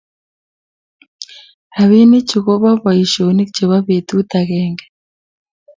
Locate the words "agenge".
4.39-4.85